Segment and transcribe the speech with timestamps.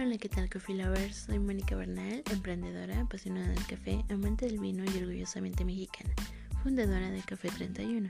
[0.00, 1.24] Hola, ¿qué tal Coffee Lovers?
[1.26, 6.14] Soy Mónica Bernal, emprendedora, apasionada del café, amante del vino y orgullosamente mexicana,
[6.62, 8.08] fundadora de Café 31.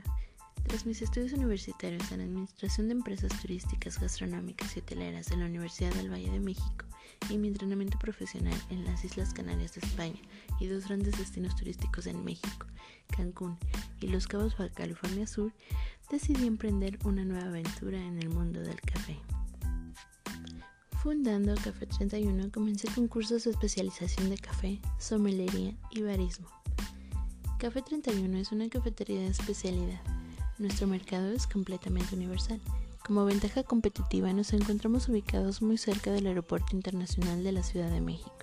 [0.67, 5.91] Tras mis estudios universitarios en Administración de Empresas Turísticas, Gastronómicas y Hoteleras en la Universidad
[5.95, 6.85] del Valle de México
[7.27, 10.21] y mi entrenamiento profesional en las Islas Canarias de España
[10.59, 12.67] y dos grandes destinos turísticos en México,
[13.17, 13.57] Cancún
[13.99, 15.53] y Los Cabos, California Sur,
[16.11, 19.17] decidí emprender una nueva aventura en el mundo del café.
[21.01, 26.45] Fundando Café 31, comencé con cursos de especialización de café, sommelería y barismo.
[27.57, 30.01] Café 31 es una cafetería de especialidad.
[30.57, 32.59] Nuestro mercado es completamente universal.
[33.05, 38.01] Como ventaja competitiva nos encontramos ubicados muy cerca del Aeropuerto Internacional de la Ciudad de
[38.01, 38.35] México.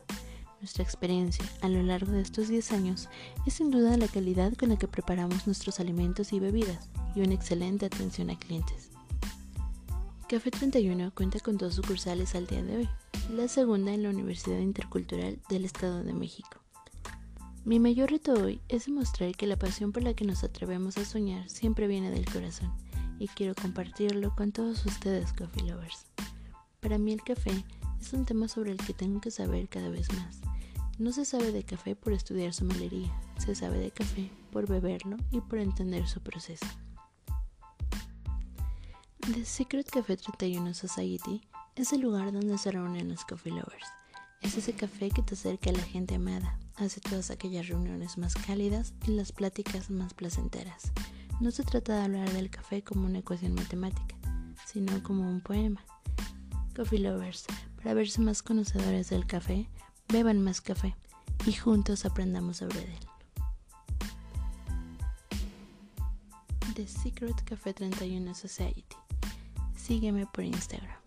[0.63, 3.11] Nuestra experiencia a lo largo de estos 10 años
[3.45, 7.35] es sin duda la calidad con la que preparamos nuestros alimentos y bebidas y una
[7.35, 8.96] excelente atención a clientes.
[10.29, 12.89] Café 31 cuenta con dos sucursales al día de hoy,
[13.33, 16.61] la segunda en la Universidad Intercultural del Estado de México.
[17.65, 21.05] Mi mayor reto hoy es demostrar que la pasión por la que nos atrevemos a
[21.05, 22.73] soñar siempre viene del corazón
[23.21, 26.07] y quiero compartirlo con todos ustedes coffee lovers.
[26.81, 27.65] Para mí el café
[28.01, 30.41] es un tema sobre el que tengo que saber cada vez más.
[30.99, 35.41] No se sabe de café por estudiar sommelería, se sabe de café por beberlo y
[35.41, 36.67] por entender su proceso.
[39.35, 41.41] The Secret Café 31 Society
[41.75, 43.87] es el lugar donde se reúnen los coffee lovers.
[44.41, 48.37] Es ese café que te acerca a la gente amada, hace todas aquellas reuniones más
[48.37, 50.93] cálidas y las pláticas más placenteras.
[51.41, 54.15] No se trata de hablar del café como una ecuación matemática,
[54.65, 55.85] sino como un poema.
[56.77, 57.47] Coffee lovers,
[57.79, 59.69] para verse más conocedores del café,
[60.07, 60.95] beban más café
[61.47, 62.99] y juntos aprendamos sobre él.
[66.77, 68.97] The Secret Café 31 Society
[69.87, 71.06] Sígueme por Instagram.